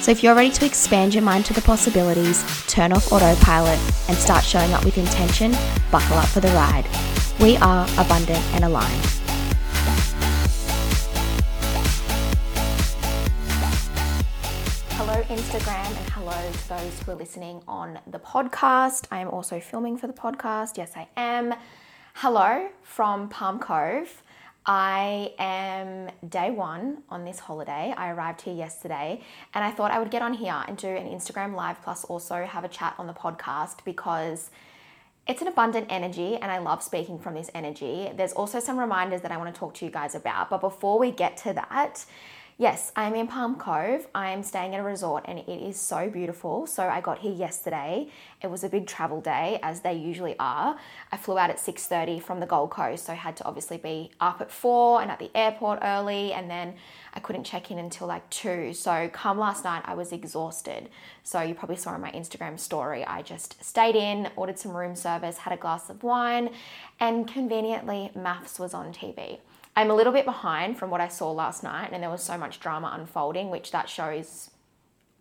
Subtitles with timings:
[0.00, 4.16] So if you're ready to expand your mind to the possibilities, turn off autopilot, and
[4.16, 5.52] start showing up with intention,
[5.90, 6.86] buckle up for the ride.
[7.40, 9.04] We are abundant and aligned.
[14.92, 19.06] Hello, Instagram, and hello to those who are listening on the podcast.
[19.10, 20.76] I am also filming for the podcast.
[20.76, 21.54] Yes, I am.
[22.14, 24.22] Hello from Palm Cove.
[24.70, 27.94] I am day one on this holiday.
[27.96, 29.22] I arrived here yesterday
[29.54, 32.44] and I thought I would get on here and do an Instagram live plus also
[32.44, 34.50] have a chat on the podcast because
[35.26, 38.10] it's an abundant energy and I love speaking from this energy.
[38.14, 40.50] There's also some reminders that I want to talk to you guys about.
[40.50, 42.04] But before we get to that,
[42.60, 44.08] Yes, I'm in Palm Cove.
[44.16, 46.66] I'm staying at a resort and it is so beautiful.
[46.66, 48.08] So I got here yesterday.
[48.42, 50.76] It was a big travel day as they usually are.
[51.12, 54.10] I flew out at 6:30 from the Gold Coast, so I had to obviously be
[54.20, 56.74] up at 4 and at the airport early and then
[57.14, 58.74] I couldn't check in until like 2.
[58.74, 60.88] So come last night I was exhausted.
[61.22, 64.96] So you probably saw in my Instagram story I just stayed in, ordered some room
[64.96, 66.50] service, had a glass of wine,
[66.98, 69.38] and conveniently MAFS was on TV.
[69.78, 72.36] I'm a little bit behind from what I saw last night, and there was so
[72.36, 74.50] much drama unfolding, which that shows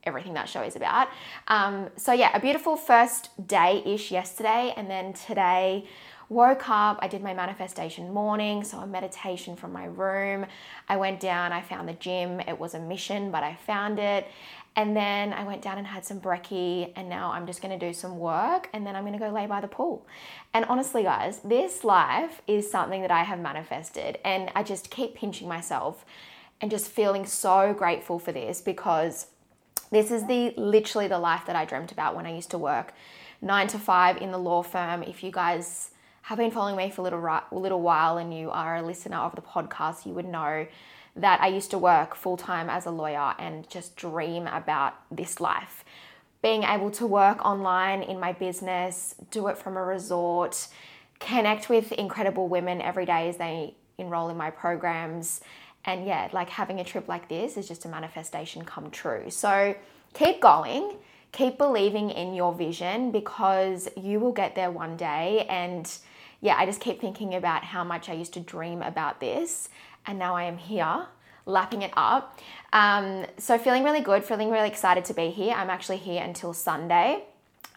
[0.03, 1.09] everything that show is about.
[1.47, 5.86] Um, so, yeah, a beautiful first day ish yesterday, and then today
[6.30, 10.45] woke up, I did my manifestation morning, so a meditation from my room.
[10.89, 12.42] I went down, I found the gym.
[12.42, 14.28] It was a mission, but I found it.
[14.75, 17.94] And then I went down and had some brekkie, and now I'm just gonna do
[17.94, 20.05] some work, and then I'm gonna go lay by the pool.
[20.53, 25.16] And honestly, guys, this life is something that I have manifested, and I just keep
[25.16, 26.05] pinching myself
[26.61, 29.27] and just feeling so grateful for this because
[29.92, 32.93] this is the literally the life that I dreamt about when I used to work
[33.42, 35.04] nine to five in the law firm.
[35.04, 35.92] If you guys
[36.27, 39.33] have been following me for a little, little while and you are a listener of
[39.33, 40.67] the podcast, you would know
[41.15, 45.39] that I used to work full time as a lawyer and just dream about this
[45.39, 45.86] life.
[46.42, 50.67] Being able to work online in my business, do it from a resort,
[51.21, 55.39] connect with incredible women every day as they enroll in my programs.
[55.86, 59.30] And yeah, like having a trip like this is just a manifestation come true.
[59.30, 59.77] So
[60.14, 60.98] keep going,
[61.32, 65.45] keep believing in your vision because you will get there one day.
[65.49, 65.89] And
[66.42, 69.70] yeah, I just keep thinking about how much I used to dream about this
[70.05, 71.08] and now I am here
[71.48, 72.39] lapping it up.
[72.73, 75.53] Um, so feeling really good, feeling really excited to be here.
[75.53, 77.23] I'm actually here until Sunday.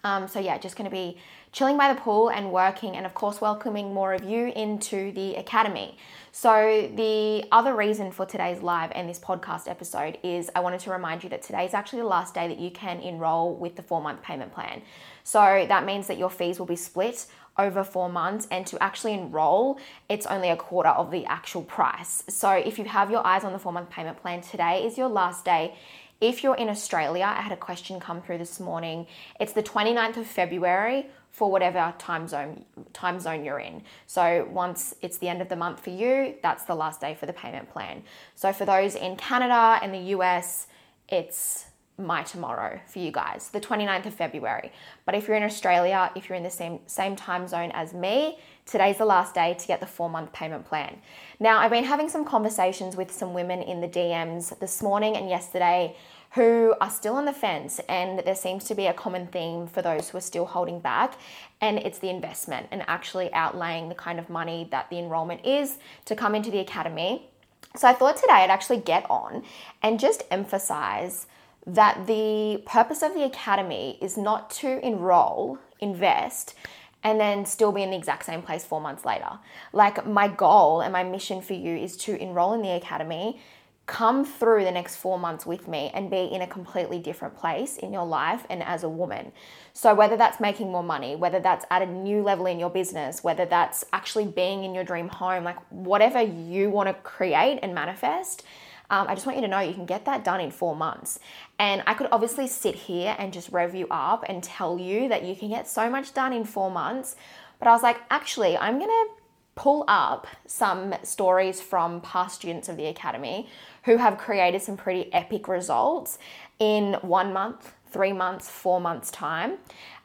[0.03, 1.19] Um, so yeah, just going to be
[1.53, 5.35] chilling by the pool and working, and of course, welcoming more of you into the
[5.35, 5.99] academy.
[6.33, 10.91] So, the other reason for today's live and this podcast episode is I wanted to
[10.91, 13.83] remind you that today is actually the last day that you can enroll with the
[13.83, 14.83] four month payment plan.
[15.25, 17.27] So, that means that your fees will be split
[17.61, 19.79] over four months and to actually enroll,
[20.09, 22.25] it's only a quarter of the actual price.
[22.29, 25.09] So if you have your eyes on the four month payment plan, today is your
[25.09, 25.75] last day.
[26.21, 29.07] If you're in Australia, I had a question come through this morning.
[29.39, 33.83] It's the 29th of February for whatever time zone time zone you're in.
[34.07, 37.27] So once it's the end of the month for you, that's the last day for
[37.27, 38.03] the payment plan.
[38.35, 40.67] So for those in Canada and the US,
[41.09, 41.67] it's
[42.01, 44.73] my tomorrow for you guys, the 29th of February.
[45.07, 48.39] But if you're in Australia, if you're in the same same time zone as me,
[48.67, 50.99] today's the last day to get the 4-month payment plan.
[51.39, 55.29] Now, I've been having some conversations with some women in the DMs this morning and
[55.29, 55.97] yesterday
[56.33, 59.83] who are still on the fence and there seems to be a common theme for
[59.83, 61.15] those who are still holding back
[61.61, 65.79] and it's the investment and actually outlaying the kind of money that the enrollment is
[66.05, 67.29] to come into the academy.
[67.77, 69.43] So I thought today I'd actually get on
[69.83, 71.27] and just emphasize
[71.67, 76.55] that the purpose of the academy is not to enroll, invest,
[77.03, 79.39] and then still be in the exact same place four months later.
[79.73, 83.41] Like, my goal and my mission for you is to enroll in the academy,
[83.87, 87.77] come through the next four months with me, and be in a completely different place
[87.77, 89.33] in your life and as a woman.
[89.73, 93.25] So, whether that's making more money, whether that's at a new level in your business,
[93.25, 97.75] whether that's actually being in your dream home, like whatever you want to create and
[97.75, 98.45] manifest
[98.91, 101.21] um, I just want you to know you can get that done in four months.
[101.59, 105.25] And I could obviously sit here and just rev you up and tell you that
[105.25, 107.17] you can get so much done in four months.
[107.59, 109.09] But I was like, actually, I'm going to
[109.55, 113.49] pull up some stories from past students of the Academy
[113.85, 116.19] who have created some pretty epic results
[116.59, 119.59] in one month, three months, four months' time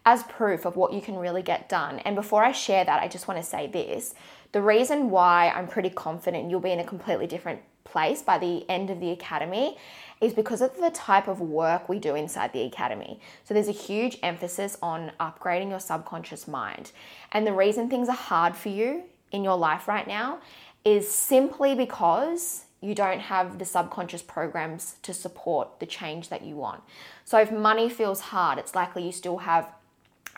[0.05, 1.99] as proof of what you can really get done.
[1.99, 4.13] And before I share that, I just want to say this
[4.51, 7.61] the reason why I'm pretty confident you'll be in a completely different
[7.95, 9.77] place by the end of the academy
[10.19, 13.21] is because of the type of work we do inside the academy.
[13.45, 16.91] So there's a huge emphasis on upgrading your subconscious mind.
[17.31, 20.39] And the reason things are hard for you in your life right now
[20.83, 26.55] is simply because you don't have the subconscious programs to support the change that you
[26.57, 26.83] want.
[27.23, 29.71] So if money feels hard, it's likely you still have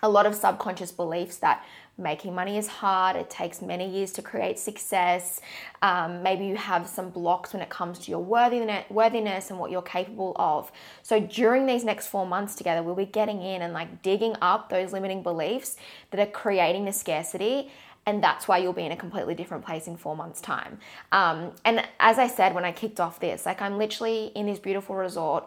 [0.04, 1.66] a lot of subconscious beliefs that
[1.98, 5.42] making money is hard, it takes many years to create success.
[5.82, 9.82] Um, maybe you have some blocks when it comes to your worthiness, and what you're
[9.82, 10.72] capable of.
[11.02, 14.70] So during these next four months together, we'll be getting in and like digging up
[14.70, 15.78] those limiting beliefs
[16.12, 17.72] that are creating the scarcity.
[18.06, 20.80] And that's why you'll be in a completely different place in four months' time.
[21.12, 24.60] Um, and as I said when I kicked off this, like I'm literally in this
[24.60, 25.46] beautiful resort,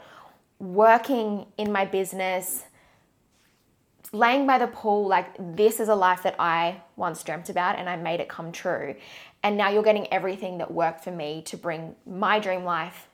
[0.59, 2.65] working in my business,
[4.13, 7.89] laying by the pool, like this is a life that I once dreamt about and
[7.89, 8.97] I made it come true.
[9.43, 13.09] And now you're getting everything that worked for me to bring my dream life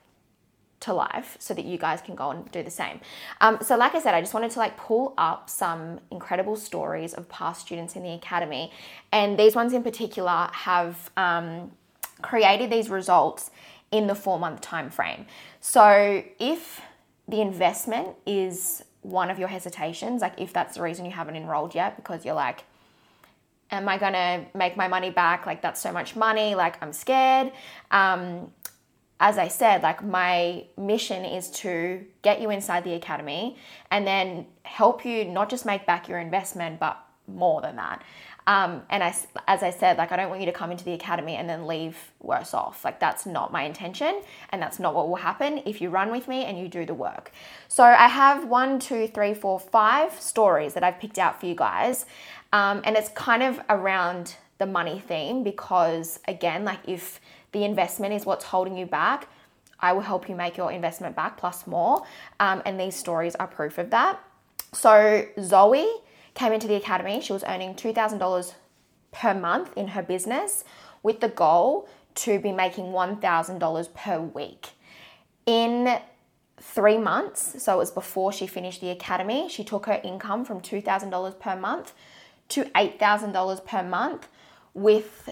[0.79, 2.99] to life so that you guys can go and do the same.
[3.41, 7.13] Um, so, like I said, I just wanted to like pull up some incredible stories
[7.13, 8.71] of past students in the academy,
[9.11, 11.71] and these ones in particular have um,
[12.21, 13.49] created these results
[13.91, 15.25] in the four month time frame.
[15.61, 16.81] So, if
[17.27, 21.73] the investment is one of your hesitations, like if that's the reason you haven't enrolled
[21.73, 22.63] yet, because you're like,
[23.71, 25.45] am I gonna make my money back?
[25.45, 27.51] Like, that's so much money, like, I'm scared.
[27.91, 28.51] Um,
[29.19, 33.57] as I said, like, my mission is to get you inside the academy
[33.91, 38.03] and then help you not just make back your investment, but more than that.
[38.47, 39.13] Um, and I,
[39.45, 41.67] as I said, like I don't want you to come into the academy and then
[41.67, 42.85] leave worse off.
[42.85, 46.29] Like that's not my intention, and that's not what will happen if you run with
[46.29, 47.33] me and you do the work.
[47.67, 51.55] So I have one, two, three, four, five stories that I've picked out for you
[51.55, 52.05] guys,
[52.53, 57.19] um, and it's kind of around the money theme because again, like if
[57.51, 59.27] the investment is what's holding you back,
[59.79, 62.03] I will help you make your investment back plus more,
[62.39, 64.21] um, and these stories are proof of that.
[64.71, 65.85] So Zoe
[66.37, 68.53] came into the academy, she was earning $2,000
[69.11, 70.63] per month in her business
[71.01, 74.69] with the goal to be making $1,000 per week.
[75.47, 75.99] In
[76.59, 80.61] three months, so it was before she finished the academy, she took her income from
[80.61, 81.93] $2,000 per month
[82.49, 84.27] to $8,000 per month
[84.73, 85.29] with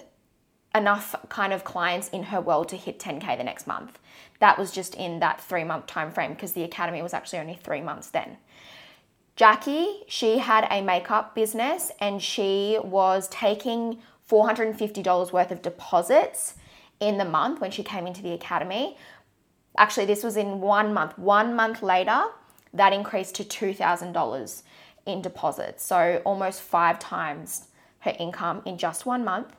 [0.74, 3.98] enough kind of clients in her world to hit 10k the next month.
[4.40, 7.58] That was just in that 3 month time frame because the academy was actually only
[7.62, 8.38] 3 months then.
[9.36, 13.98] Jackie, she had a makeup business and she was taking
[14.30, 16.54] $450 worth of deposits
[17.00, 18.96] in the month when she came into the academy.
[19.76, 21.18] Actually, this was in one month.
[21.18, 22.24] One month later,
[22.72, 24.62] that increased to $2,000
[25.04, 25.84] in deposits.
[25.84, 27.68] So almost five times
[28.00, 29.54] her income in just one month.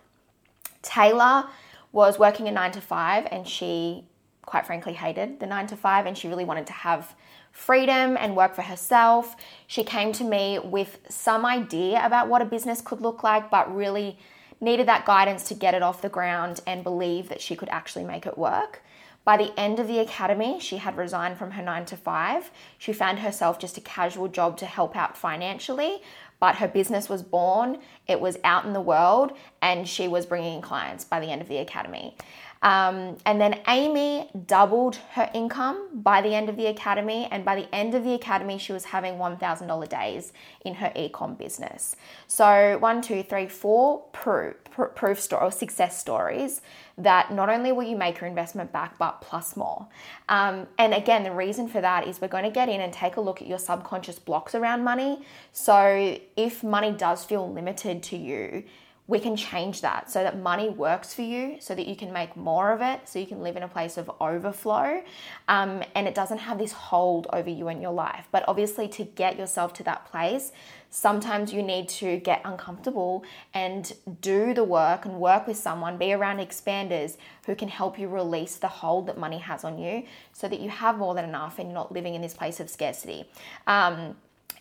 [0.82, 1.46] Taylor
[1.92, 4.06] was working a nine to five and she,
[4.42, 7.16] quite frankly, hated the nine to five and she really wanted to have
[7.58, 9.36] freedom and work for herself.
[9.66, 13.76] She came to me with some idea about what a business could look like, but
[13.76, 14.20] really
[14.62, 18.06] needed that guidance to get it off the ground and believe that she could actually
[18.06, 18.84] make it work.
[19.26, 22.52] By the end of the academy, she had resigned from her nine to five.
[22.78, 26.02] She found herself just a casual job to help out financially,
[26.40, 30.56] but her business was born, it was out in the world, and she was bringing
[30.58, 32.16] in clients by the end of the academy.
[32.62, 37.56] Um, and then Amy doubled her income by the end of the academy, and by
[37.56, 40.34] the end of the academy, she was having $1,000 days
[40.66, 41.96] in her ecom business.
[42.28, 44.56] So, one, two, three, four proof,
[44.96, 46.62] proof story or success stories
[46.98, 49.88] that not only will you make your investment back, but plus more.
[50.30, 53.18] Um, and again, the reason for that is we're going to get in and take
[53.18, 55.22] a look at your subconscious blocks around money.
[55.52, 58.64] So, if money does feel limited to you,
[59.08, 62.36] we can change that so that money works for you so that you can make
[62.36, 65.02] more of it so you can live in a place of overflow
[65.48, 68.28] um, and it doesn't have this hold over you and your life.
[68.32, 70.52] But obviously to get yourself to that place
[70.90, 73.24] sometimes you need to get uncomfortable
[73.54, 78.08] and do the work and work with someone be around expanders who can help you
[78.08, 81.60] release the hold that money has on you so that you have more than enough
[81.60, 83.30] and you're not living in this place of scarcity.
[83.66, 84.16] Um,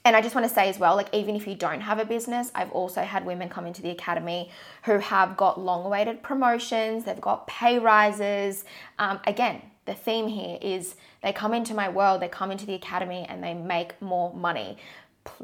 [0.06, 2.04] and I just want to say as well, like even if you don't have a
[2.04, 4.50] business, I've also had women come into the academy
[4.84, 8.64] who have got long-awaited promotions, they've got pay rises.
[9.00, 12.74] Um, again, the theme here is they come into my world, they come into the
[12.74, 14.78] academy, and they make more money.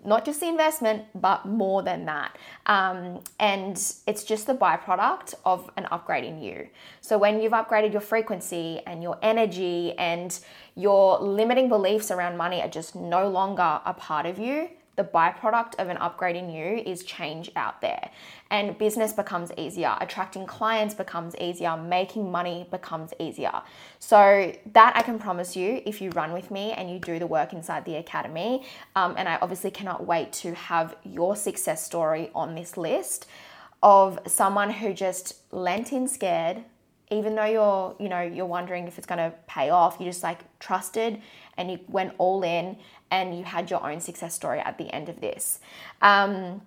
[0.04, 2.36] Not just the investment, but more than that.
[2.66, 6.68] Um, and it's just the byproduct of an upgrade in you.
[7.00, 10.38] So when you've upgraded your frequency and your energy and
[10.74, 15.74] your limiting beliefs around money are just no longer a part of you, the byproduct
[15.78, 18.10] of an upgrade in you is change out there.
[18.50, 23.62] And business becomes easier, attracting clients becomes easier, making money becomes easier.
[23.98, 27.26] So, that I can promise you if you run with me and you do the
[27.26, 28.64] work inside the academy.
[28.94, 33.26] Um, and I obviously cannot wait to have your success story on this list
[33.82, 36.64] of someone who just lent in scared,
[37.12, 40.22] even though you're you know you're wondering if it's going to pay off you just
[40.22, 41.20] like trusted
[41.56, 42.76] and you went all in
[43.10, 45.60] and you had your own success story at the end of this.
[46.00, 46.62] Um,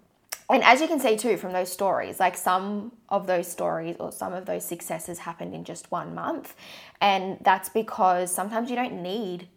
[0.48, 4.12] and as you can see too from those stories like some of those stories or
[4.12, 6.56] some of those successes happened in just one month.
[7.02, 9.48] And that's because sometimes you don't need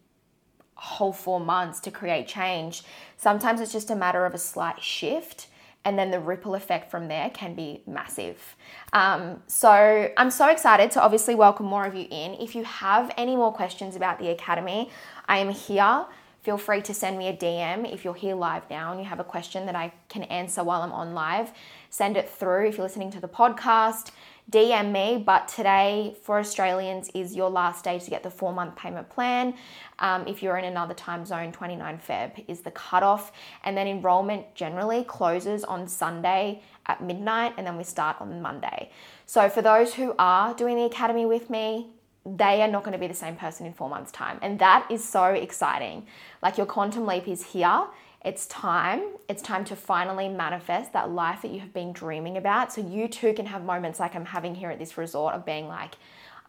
[0.77, 2.83] a whole four months to create change.
[3.17, 5.47] Sometimes it's just a matter of a slight shift
[5.85, 8.55] and then the ripple effect from there can be massive.
[8.93, 12.33] Um, so I'm so excited to obviously welcome more of you in.
[12.35, 14.89] If you have any more questions about the Academy,
[15.27, 16.05] I am here.
[16.41, 19.19] Feel free to send me a DM if you're here live now and you have
[19.19, 21.51] a question that I can answer while I'm on live.
[21.89, 24.11] Send it through if you're listening to the podcast.
[24.49, 28.75] DM me, but today for Australians is your last day to get the four month
[28.75, 29.53] payment plan.
[29.99, 33.31] Um, if you're in another time zone, 29 Feb is the cutoff.
[33.63, 38.89] And then enrollment generally closes on Sunday at midnight, and then we start on Monday.
[39.27, 41.91] So for those who are doing the academy with me,
[42.37, 44.39] they are not going to be the same person in four months' time.
[44.41, 46.05] And that is so exciting.
[46.41, 47.87] Like your quantum leap is here
[48.23, 49.01] it's time.
[49.29, 52.73] It's time to finally manifest that life that you have been dreaming about.
[52.73, 55.67] So you too can have moments like I'm having here at this resort of being
[55.67, 55.95] like,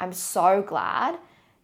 [0.01, 1.19] I'm so glad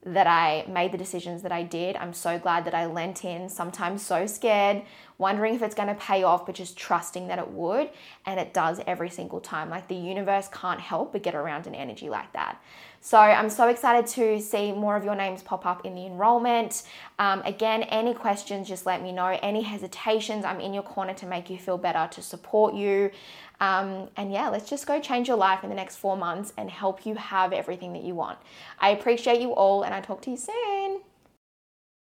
[0.05, 1.97] that I made the decisions that I did.
[1.97, 4.83] I'm so glad that I lent in, sometimes so scared,
[5.19, 7.91] wondering if it's going to pay off, but just trusting that it would.
[8.27, 9.71] And it does every single time.
[9.71, 12.61] Like the universe can't help but get around an energy like that.
[13.01, 16.83] So I'm so excited to see more of your names pop up in the enrollment.
[17.19, 19.39] Um, again, any questions, just let me know.
[19.43, 23.11] Any hesitations, I'm in your corner to make you feel better, to support you.
[23.61, 26.69] Um, and yeah, let's just go change your life in the next four months and
[26.69, 28.39] help you have everything that you want.
[28.81, 31.06] I appreciate you all, and I talk to you soon.